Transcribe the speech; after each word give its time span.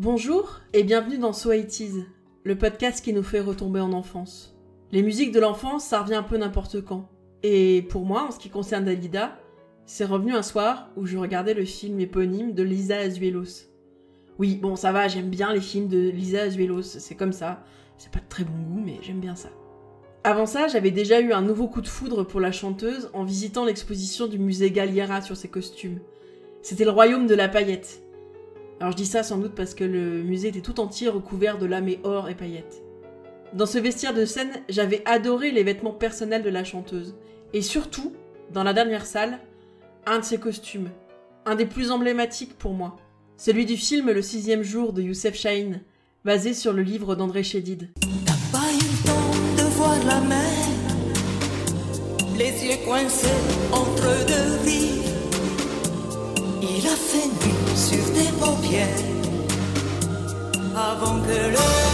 Bonjour 0.00 0.60
et 0.74 0.84
bienvenue 0.84 1.18
dans 1.18 1.32
So 1.32 1.50
80 1.50 2.04
le 2.44 2.56
podcast 2.56 3.04
qui 3.04 3.12
nous 3.12 3.24
fait 3.24 3.40
retomber 3.40 3.80
en 3.80 3.92
enfance. 3.92 4.56
Les 4.92 5.02
musiques 5.02 5.32
de 5.32 5.40
l'enfance, 5.40 5.84
ça 5.86 6.02
revient 6.02 6.14
un 6.14 6.22
peu 6.22 6.36
n'importe 6.36 6.80
quand. 6.82 7.08
Et 7.42 7.84
pour 7.90 8.04
moi, 8.04 8.28
en 8.28 8.30
ce 8.30 8.38
qui 8.38 8.48
concerne 8.48 8.84
Dalida, 8.84 9.36
c'est 9.86 10.04
revenu 10.04 10.36
un 10.36 10.44
soir 10.44 10.88
où 10.96 11.04
je 11.04 11.18
regardais 11.18 11.52
le 11.52 11.64
film 11.64 11.98
éponyme 11.98 12.54
de 12.54 12.62
Lisa 12.62 12.98
Azuelos. 12.98 13.66
Oui, 14.38 14.54
bon, 14.54 14.76
ça 14.76 14.92
va, 14.92 15.08
j'aime 15.08 15.30
bien 15.30 15.52
les 15.52 15.60
films 15.60 15.88
de 15.88 16.10
Lisa 16.10 16.42
Azuelos, 16.42 16.82
c'est 16.82 17.16
comme 17.16 17.32
ça. 17.32 17.64
C'est 17.96 18.12
pas 18.12 18.20
de 18.20 18.28
très 18.28 18.44
bon 18.44 18.52
goût, 18.52 18.80
mais 18.80 18.98
j'aime 19.02 19.18
bien 19.18 19.34
ça. 19.34 19.48
Avant 20.22 20.46
ça, 20.46 20.68
j'avais 20.68 20.92
déjà 20.92 21.20
eu 21.20 21.32
un 21.32 21.42
nouveau 21.42 21.66
coup 21.66 21.80
de 21.80 21.88
foudre 21.88 22.22
pour 22.22 22.38
la 22.38 22.52
chanteuse 22.52 23.10
en 23.14 23.24
visitant 23.24 23.64
l'exposition 23.64 24.28
du 24.28 24.38
musée 24.38 24.70
Galliera 24.70 25.22
sur 25.22 25.36
ses 25.36 25.48
costumes. 25.48 25.98
C'était 26.62 26.84
le 26.84 26.92
royaume 26.92 27.26
de 27.26 27.34
la 27.34 27.48
paillette. 27.48 28.04
Alors 28.80 28.92
je 28.92 28.96
dis 28.96 29.06
ça 29.06 29.22
sans 29.22 29.38
doute 29.38 29.54
parce 29.54 29.74
que 29.74 29.84
le 29.84 30.22
musée 30.22 30.48
était 30.48 30.60
tout 30.60 30.78
entier 30.78 31.08
recouvert 31.08 31.58
de 31.58 31.66
lamés 31.66 31.98
or 32.04 32.28
et 32.28 32.34
paillettes. 32.34 32.82
Dans 33.54 33.66
ce 33.66 33.78
vestiaire 33.78 34.14
de 34.14 34.24
scène, 34.24 34.52
j'avais 34.68 35.02
adoré 35.04 35.50
les 35.50 35.64
vêtements 35.64 35.92
personnels 35.92 36.42
de 36.42 36.50
la 36.50 36.64
chanteuse. 36.64 37.16
Et 37.54 37.62
surtout, 37.62 38.12
dans 38.52 38.62
la 38.62 38.74
dernière 38.74 39.06
salle, 39.06 39.38
un 40.06 40.18
de 40.18 40.24
ses 40.24 40.38
costumes. 40.38 40.90
Un 41.46 41.54
des 41.54 41.66
plus 41.66 41.90
emblématiques 41.90 42.58
pour 42.58 42.74
moi. 42.74 42.98
Celui 43.36 43.64
du 43.64 43.76
film 43.76 44.10
Le 44.10 44.22
sixième 44.22 44.62
jour 44.62 44.92
de 44.92 45.00
Youssef 45.00 45.34
Chahine, 45.34 45.80
basé 46.24 46.52
sur 46.52 46.72
le 46.72 46.82
livre 46.82 47.14
d'André 47.14 47.42
Chédid. 47.42 47.88
T'as 48.26 48.32
pas 48.52 48.66
eu 48.70 48.76
le 48.76 49.06
temps 49.06 49.64
de 49.64 49.70
voir 49.70 49.96
la 50.04 50.20
mer, 50.20 50.38
les 52.36 52.66
yeux 52.66 52.84
coincés 52.84 53.28
entre 53.72 54.26
deux 54.26 54.68
vies. 54.68 55.02
Il 56.62 56.86
a 56.86 56.96
fait 56.96 57.57
avant 60.76 61.20
que 61.20 61.50
le 61.52 61.87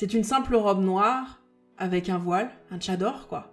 C'est 0.00 0.14
une 0.14 0.24
simple 0.24 0.56
robe 0.56 0.82
noire, 0.82 1.42
avec 1.76 2.08
un 2.08 2.16
voile, 2.16 2.48
un 2.70 2.78
tchador 2.78 3.28
quoi. 3.28 3.52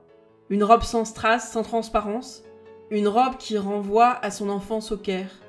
Une 0.50 0.64
robe 0.64 0.84
sans 0.84 1.04
strass, 1.04 1.52
sans 1.52 1.62
transparence. 1.62 2.42
Une 2.90 3.10
robe 3.10 3.36
qui 3.36 3.58
renvoie 3.58 4.18
à 4.24 4.32
son 4.32 4.48
enfance 4.48 4.94
au 4.94 4.98
Caire. 4.98 5.42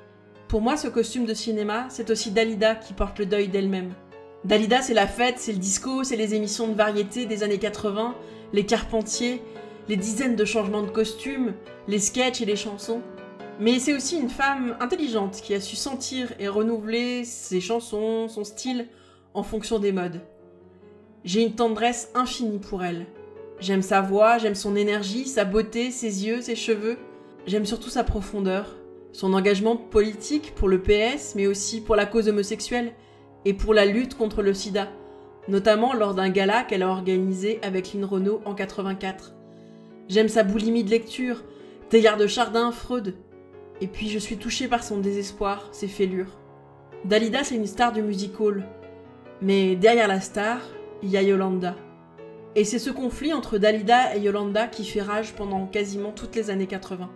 Pour 0.49 0.59
moi, 0.59 0.75
ce 0.75 0.89
costume 0.89 1.25
de 1.25 1.33
cinéma, 1.33 1.85
c'est 1.87 2.09
aussi 2.09 2.31
Dalida 2.31 2.75
qui 2.75 2.91
porte 2.91 3.17
le 3.17 3.25
deuil 3.25 3.47
d'elle-même. 3.47 3.93
Dalida, 4.43 4.81
c'est 4.81 4.93
la 4.93 5.07
fête, 5.07 5.39
c'est 5.39 5.53
le 5.53 5.59
disco, 5.59 6.03
c'est 6.03 6.17
les 6.17 6.35
émissions 6.35 6.67
de 6.67 6.73
variété 6.73 7.25
des 7.25 7.43
années 7.43 7.59
80, 7.59 8.13
les 8.51 8.65
carpentiers, 8.65 9.41
les 9.87 9.95
dizaines 9.95 10.35
de 10.35 10.43
changements 10.43 10.83
de 10.83 10.91
costumes, 10.91 11.53
les 11.87 11.99
sketchs 11.99 12.41
et 12.41 12.45
les 12.45 12.57
chansons. 12.57 13.01
Mais 13.57 13.79
c'est 13.79 13.95
aussi 13.95 14.19
une 14.19 14.29
femme 14.29 14.75
intelligente 14.81 15.39
qui 15.41 15.53
a 15.53 15.61
su 15.61 15.77
sentir 15.77 16.33
et 16.39 16.49
renouveler 16.49 17.23
ses 17.23 17.61
chansons, 17.61 18.27
son 18.27 18.43
style, 18.43 18.89
en 19.33 19.43
fonction 19.43 19.79
des 19.79 19.93
modes. 19.93 20.19
J'ai 21.25 21.41
une 21.43 21.55
tendresse 21.55 22.11
infinie 22.15 22.59
pour 22.59 22.83
elle. 22.83 23.05
J'aime 23.59 23.81
sa 23.81 23.99
voix, 23.99 24.37
j'aime 24.37 24.55
son 24.55 24.75
énergie, 24.75 25.25
sa 25.25 25.43
beauté, 25.43 25.91
ses 25.91 26.25
yeux, 26.25 26.41
ses 26.41 26.55
cheveux. 26.55 26.97
J'aime 27.45 27.65
surtout 27.65 27.89
sa 27.89 28.05
profondeur, 28.05 28.77
son 29.11 29.33
engagement 29.33 29.75
politique 29.75 30.53
pour 30.55 30.69
le 30.69 30.81
PS, 30.81 31.33
mais 31.35 31.47
aussi 31.47 31.81
pour 31.81 31.97
la 31.97 32.05
cause 32.05 32.29
homosexuelle 32.29 32.93
et 33.43 33.53
pour 33.53 33.73
la 33.73 33.85
lutte 33.85 34.15
contre 34.15 34.41
le 34.41 34.53
sida, 34.53 34.87
notamment 35.49 35.93
lors 35.93 36.13
d'un 36.13 36.29
gala 36.29 36.63
qu'elle 36.63 36.83
a 36.83 36.89
organisé 36.89 37.59
avec 37.63 37.93
Lynn 37.93 38.05
Renault 38.05 38.41
en 38.45 38.55
84. 38.55 39.33
J'aime 40.07 40.29
sa 40.29 40.43
boulimie 40.43 40.85
de 40.85 40.89
lecture, 40.89 41.43
Teilhard 41.89 42.17
de 42.17 42.27
Chardin, 42.27 42.71
Freud. 42.71 43.15
Et 43.81 43.87
puis 43.87 44.09
je 44.09 44.19
suis 44.19 44.37
touchée 44.37 44.67
par 44.67 44.83
son 44.83 44.99
désespoir, 44.99 45.67
ses 45.71 45.87
fêlures. 45.87 46.37
Dalida, 47.03 47.43
c'est 47.43 47.55
une 47.55 47.67
star 47.67 47.91
du 47.91 48.01
music 48.01 48.39
hall. 48.39 48.63
Mais 49.41 49.75
derrière 49.75 50.07
la 50.07 50.19
star, 50.19 50.59
il 51.03 51.09
y 51.09 51.17
a 51.17 51.21
Yolanda. 51.21 51.75
Et 52.55 52.63
c'est 52.63 52.79
ce 52.79 52.89
conflit 52.89 53.33
entre 53.33 53.57
Dalida 53.57 54.15
et 54.15 54.19
Yolanda 54.19 54.67
qui 54.67 54.83
fait 54.83 55.01
rage 55.01 55.33
pendant 55.33 55.65
quasiment 55.67 56.11
toutes 56.11 56.35
les 56.35 56.49
années 56.49 56.67
80. 56.67 57.09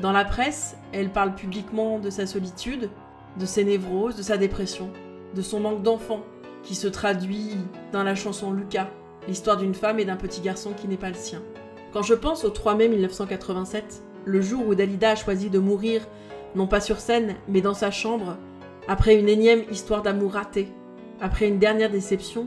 Dans 0.00 0.12
la 0.12 0.24
presse, 0.24 0.76
elle 0.92 1.10
parle 1.10 1.34
publiquement 1.34 1.98
de 1.98 2.10
sa 2.10 2.26
solitude, 2.26 2.90
de 3.38 3.46
ses 3.46 3.64
névroses, 3.64 4.16
de 4.16 4.22
sa 4.22 4.36
dépression, 4.36 4.90
de 5.34 5.42
son 5.42 5.60
manque 5.60 5.82
d'enfant, 5.82 6.22
qui 6.62 6.74
se 6.74 6.88
traduit 6.88 7.56
dans 7.92 8.02
la 8.02 8.14
chanson 8.14 8.52
Lucas, 8.52 8.88
l'histoire 9.26 9.56
d'une 9.56 9.74
femme 9.74 9.98
et 9.98 10.04
d'un 10.04 10.16
petit 10.16 10.40
garçon 10.40 10.72
qui 10.72 10.88
n'est 10.88 10.96
pas 10.96 11.08
le 11.08 11.14
sien. 11.14 11.42
Quand 11.92 12.02
je 12.02 12.14
pense 12.14 12.44
au 12.44 12.50
3 12.50 12.74
mai 12.76 12.88
1987, 12.88 14.02
le 14.24 14.40
jour 14.40 14.66
où 14.66 14.74
Dalida 14.74 15.10
a 15.10 15.16
choisi 15.16 15.50
de 15.50 15.58
mourir, 15.58 16.06
non 16.54 16.66
pas 16.66 16.80
sur 16.80 17.00
scène, 17.00 17.36
mais 17.48 17.60
dans 17.60 17.74
sa 17.74 17.90
chambre, 17.90 18.36
après 18.88 19.18
une 19.18 19.28
énième 19.28 19.64
histoire 19.70 20.02
d'amour 20.02 20.32
ratée, 20.32 20.68
après 21.20 21.48
une 21.48 21.58
dernière 21.58 21.90
déception, 21.90 22.46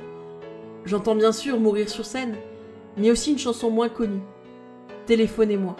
j'entends 0.85 1.16
bien 1.16 1.31
sûr 1.31 1.59
mourir 1.59 1.89
sur 1.89 2.05
scène, 2.05 2.35
mais 2.97 3.11
aussi 3.11 3.31
une 3.31 3.39
chanson 3.39 3.69
moins 3.69 3.89
connue. 3.89 4.21
Téléphonez-moi. 5.05 5.75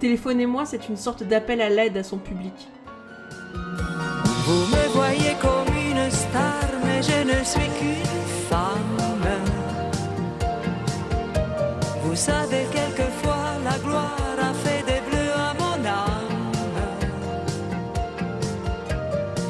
Téléphonez-moi, 0.00 0.64
c'est 0.66 0.88
une 0.88 0.96
sorte 0.96 1.22
d'appel 1.22 1.60
à 1.60 1.68
l'aide 1.68 1.96
à 1.96 2.02
son 2.02 2.18
public. 2.18 2.68
Vous 4.46 4.66
me 4.74 4.88
voyez 4.94 5.34
comme 5.40 5.74
une 5.74 6.10
star, 6.10 6.64
mais 6.84 7.02
je 7.02 7.28
ne 7.28 7.44
suis 7.44 7.68
qu'une 7.78 8.48
femme. 8.48 8.98
Vous 12.08 12.16
savez, 12.16 12.66
quelquefois, 12.72 13.58
la 13.62 13.78
gloire 13.78 14.16
a 14.40 14.54
fait 14.54 14.82
des 14.86 15.00
bleus 15.08 15.32
à 15.36 15.52
mon 15.60 15.86
âme. 15.86 16.52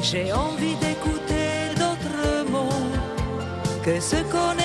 J'ai 0.01 0.33
envie 0.33 0.75
d'écouter 0.75 1.73
d'autres 1.77 2.51
mots 2.51 2.69
que 3.83 3.99
ce 4.01 4.17
qu'on 4.31 4.58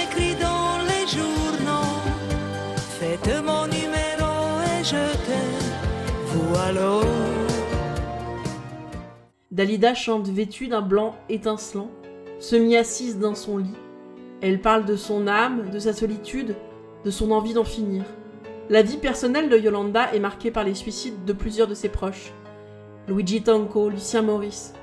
Dalida 9.51 9.95
chante 9.95 10.29
vêtue 10.29 10.67
d'un 10.67 10.83
blanc 10.83 11.15
étincelant, 11.29 11.91
semi-assise 12.41 13.19
dans 13.19 13.35
son 13.35 13.59
lit. 13.59 13.77
Elle 14.41 14.61
parle 14.61 14.85
de 14.85 14.97
son 14.97 15.29
âme, 15.29 15.71
de 15.71 15.79
sa 15.79 15.93
solitude, 15.93 16.57
de 17.05 17.11
son 17.11 17.31
envie 17.31 17.55
d'en 17.55 17.65
finir. 17.65 18.03
La 18.69 18.83
vie 18.83 18.97
personnelle 18.97 19.49
de 19.49 19.57
Yolanda 19.57 20.13
est 20.13 20.19
marquée 20.19 20.51
par 20.51 20.65
les 20.65 20.75
suicides 20.75 21.25
de 21.25 21.33
plusieurs 21.33 21.69
de 21.69 21.75
ses 21.75 21.89
proches. 21.89 22.33
Luigi 23.07 23.43
Tanco, 23.43 23.89
Lucien 23.89 24.23
Maurice, 24.23 24.75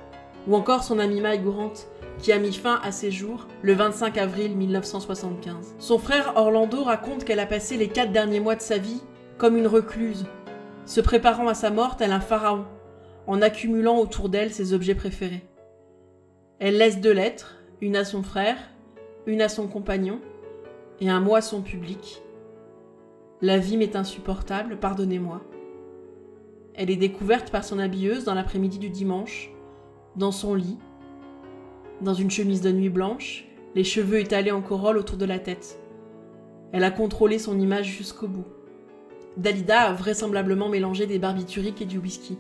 ou 0.47 0.55
encore 0.55 0.83
son 0.83 0.99
amie 0.99 1.19
Maï 1.19 1.39
Gourant, 1.39 1.73
qui 2.19 2.31
a 2.31 2.39
mis 2.39 2.53
fin 2.53 2.79
à 2.83 2.91
ses 2.91 3.11
jours 3.11 3.47
le 3.61 3.73
25 3.73 4.17
avril 4.17 4.55
1975. 4.55 5.75
Son 5.79 5.97
frère 5.97 6.33
Orlando 6.37 6.83
raconte 6.83 7.25
qu'elle 7.25 7.39
a 7.39 7.45
passé 7.45 7.75
les 7.75 7.89
quatre 7.89 8.11
derniers 8.11 8.39
mois 8.39 8.55
de 8.55 8.61
sa 8.61 8.77
vie 8.77 9.01
comme 9.37 9.57
une 9.57 9.67
recluse, 9.67 10.25
se 10.85 11.01
préparant 11.01 11.47
à 11.47 11.53
sa 11.53 11.69
mort 11.69 11.97
tel 11.97 12.11
un 12.11 12.19
pharaon, 12.19 12.65
en 13.27 13.41
accumulant 13.41 13.97
autour 13.97 14.29
d'elle 14.29 14.53
ses 14.53 14.73
objets 14.73 14.95
préférés. 14.95 15.43
Elle 16.59 16.77
laisse 16.77 17.01
deux 17.01 17.13
lettres, 17.13 17.57
une 17.81 17.95
à 17.95 18.05
son 18.05 18.23
frère, 18.23 18.57
une 19.25 19.41
à 19.41 19.49
son 19.49 19.67
compagnon, 19.67 20.19
et 20.99 21.09
un 21.09 21.19
mot 21.19 21.35
à 21.35 21.41
son 21.41 21.61
public. 21.61 22.21
La 23.41 23.57
vie 23.57 23.77
m'est 23.77 23.95
insupportable, 23.95 24.77
pardonnez-moi. 24.77 25.41
Elle 26.75 26.91
est 26.91 26.95
découverte 26.95 27.51
par 27.51 27.63
son 27.63 27.79
habilleuse 27.79 28.23
dans 28.23 28.35
l'après-midi 28.35 28.77
du 28.77 28.89
dimanche, 28.89 29.51
dans 30.15 30.31
son 30.31 30.53
lit, 30.53 30.77
dans 32.01 32.13
une 32.13 32.31
chemise 32.31 32.61
de 32.61 32.71
nuit 32.71 32.89
blanche, 32.89 33.47
les 33.75 33.83
cheveux 33.83 34.19
étalés 34.19 34.51
en 34.51 34.61
corolle 34.61 34.97
autour 34.97 35.17
de 35.17 35.25
la 35.25 35.39
tête. 35.39 35.79
Elle 36.71 36.83
a 36.83 36.91
contrôlé 36.91 37.39
son 37.39 37.59
image 37.59 37.87
jusqu'au 37.87 38.27
bout. 38.27 38.45
Dalida 39.37 39.83
a 39.83 39.93
vraisemblablement 39.93 40.67
mélangé 40.67 41.07
des 41.07 41.17
barbituriques 41.17 41.81
et 41.81 41.85
du 41.85 41.97
whisky. 41.99 42.37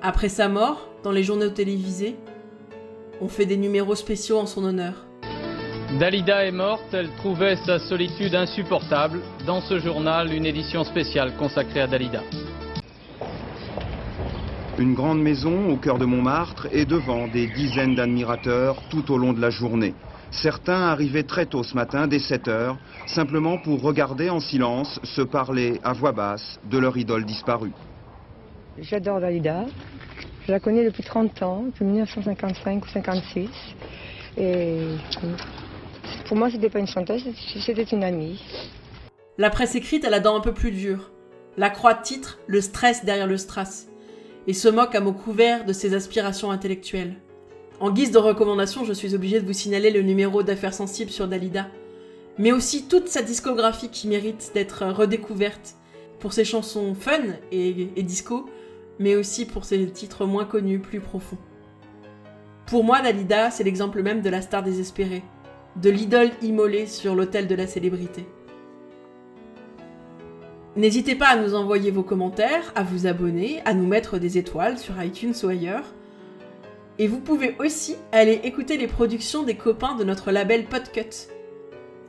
Après 0.00 0.28
sa 0.28 0.48
mort, 0.48 0.88
dans 1.02 1.10
les 1.10 1.24
journaux 1.24 1.48
télévisés, 1.48 2.14
on 3.20 3.26
fait 3.26 3.46
des 3.46 3.56
numéros 3.56 3.96
spéciaux 3.96 4.38
en 4.38 4.46
son 4.46 4.64
honneur. 4.64 5.06
Dalida 5.98 6.44
est 6.44 6.52
morte, 6.52 6.84
elle 6.92 7.10
trouvait 7.16 7.56
sa 7.56 7.80
solitude 7.80 8.36
insupportable. 8.36 9.20
Dans 9.44 9.60
ce 9.60 9.80
journal, 9.80 10.32
une 10.32 10.46
édition 10.46 10.84
spéciale 10.84 11.34
consacrée 11.36 11.80
à 11.80 11.88
Dalida. 11.88 12.22
Une 14.78 14.94
grande 14.94 15.20
maison 15.20 15.70
au 15.70 15.76
cœur 15.76 15.98
de 15.98 16.04
Montmartre 16.04 16.68
et 16.70 16.84
devant 16.84 17.26
des 17.26 17.48
dizaines 17.48 17.96
d'admirateurs 17.96 18.82
tout 18.90 19.10
au 19.10 19.18
long 19.18 19.32
de 19.32 19.40
la 19.40 19.50
journée. 19.50 19.94
Certains 20.30 20.82
arrivaient 20.82 21.22
très 21.22 21.46
tôt 21.46 21.62
ce 21.62 21.74
matin, 21.74 22.06
dès 22.06 22.18
7 22.18 22.48
heures, 22.48 22.76
simplement 23.06 23.58
pour 23.58 23.82
regarder 23.82 24.28
en 24.28 24.40
silence, 24.40 25.00
se 25.02 25.22
parler 25.22 25.80
à 25.84 25.92
voix 25.92 26.12
basse 26.12 26.58
de 26.70 26.78
leur 26.78 26.96
idole 26.96 27.24
disparue. 27.24 27.72
J'adore 28.78 29.20
Dalida. 29.20 29.64
Je 30.46 30.52
la 30.52 30.60
connais 30.60 30.84
depuis 30.84 31.02
30 31.02 31.42
ans, 31.42 31.62
depuis 31.66 31.84
1955 31.84 32.84
ou 32.84 32.88
56. 32.88 33.48
Et 34.38 34.78
pour 36.28 36.36
moi, 36.36 36.50
c'était 36.50 36.70
pas 36.70 36.78
une 36.78 36.86
chanteuse, 36.86 37.24
c'était 37.64 37.82
une 37.84 38.04
amie. 38.04 38.42
La 39.38 39.50
presse 39.50 39.74
écrite 39.74 40.04
a 40.04 40.10
la 40.10 40.20
dent 40.20 40.36
un 40.36 40.40
peu 40.40 40.52
plus 40.52 40.70
dure. 40.70 41.10
La 41.56 41.70
croix 41.70 41.94
de 41.94 42.02
titre, 42.02 42.38
le 42.46 42.60
stress 42.60 43.04
derrière 43.04 43.26
le 43.26 43.38
strass. 43.38 43.88
Et 44.46 44.52
se 44.52 44.68
moque 44.68 44.94
à 44.94 45.00
mots 45.00 45.12
couverts 45.12 45.64
de 45.64 45.72
ses 45.72 45.94
aspirations 45.94 46.50
intellectuelles. 46.50 47.16
En 47.78 47.90
guise 47.90 48.10
de 48.10 48.18
recommandation, 48.18 48.84
je 48.84 48.94
suis 48.94 49.14
obligée 49.14 49.40
de 49.40 49.46
vous 49.46 49.52
signaler 49.52 49.90
le 49.90 50.00
numéro 50.00 50.42
d'affaires 50.42 50.72
sensibles 50.72 51.10
sur 51.10 51.28
Dalida, 51.28 51.68
mais 52.38 52.52
aussi 52.52 52.88
toute 52.88 53.08
sa 53.08 53.20
discographie 53.20 53.90
qui 53.90 54.08
mérite 54.08 54.52
d'être 54.54 54.86
redécouverte 54.86 55.74
pour 56.18 56.32
ses 56.32 56.46
chansons 56.46 56.94
fun 56.94 57.20
et, 57.52 57.88
et 57.94 58.02
disco, 58.02 58.48
mais 58.98 59.14
aussi 59.14 59.44
pour 59.44 59.66
ses 59.66 59.86
titres 59.90 60.24
moins 60.24 60.46
connus, 60.46 60.78
plus 60.78 61.00
profonds. 61.00 61.36
Pour 62.64 62.82
moi, 62.82 63.02
Dalida, 63.02 63.50
c'est 63.50 63.64
l'exemple 63.64 64.02
même 64.02 64.22
de 64.22 64.30
la 64.30 64.40
star 64.40 64.62
désespérée, 64.62 65.22
de 65.76 65.90
l'idole 65.90 66.30
immolée 66.40 66.86
sur 66.86 67.14
l'autel 67.14 67.46
de 67.46 67.54
la 67.54 67.66
célébrité. 67.66 68.26
N'hésitez 70.76 71.14
pas 71.14 71.28
à 71.28 71.36
nous 71.36 71.54
envoyer 71.54 71.90
vos 71.90 72.02
commentaires, 72.02 72.72
à 72.74 72.82
vous 72.82 73.06
abonner, 73.06 73.60
à 73.66 73.74
nous 73.74 73.86
mettre 73.86 74.18
des 74.18 74.38
étoiles 74.38 74.78
sur 74.78 75.02
iTunes 75.02 75.34
ou 75.42 75.48
ailleurs. 75.48 75.84
Et 76.98 77.08
vous 77.08 77.20
pouvez 77.20 77.54
aussi 77.58 77.96
aller 78.10 78.40
écouter 78.44 78.78
les 78.78 78.86
productions 78.86 79.42
des 79.42 79.54
copains 79.54 79.96
de 79.96 80.04
notre 80.04 80.32
label 80.32 80.64
Podcut. 80.64 81.28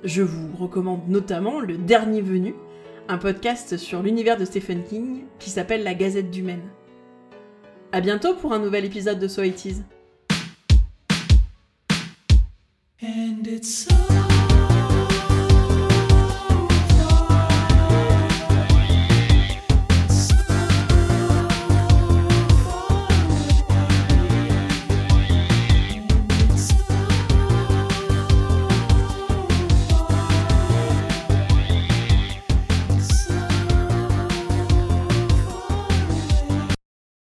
Je 0.04 0.22
vous 0.22 0.56
recommande 0.56 1.10
notamment 1.10 1.60
Le 1.60 1.78
Dernier 1.78 2.22
Venu, 2.22 2.56
un 3.10 3.18
podcast 3.18 3.76
sur 3.76 4.02
l'univers 4.02 4.38
de 4.38 4.46
Stephen 4.46 4.84
King 4.84 5.24
qui 5.40 5.50
s'appelle 5.50 5.84
La 5.84 5.94
Gazette 5.94 6.32
du 6.32 6.42
Maine. 6.42 6.70
A 7.92 8.00
bientôt 8.00 8.36
pour 8.36 8.54
un 8.54 8.60
nouvel 8.60 8.86
épisode 8.86 9.20
de 9.20 9.28
So 9.28 9.44
It 9.44 9.66
Is. 9.66 9.84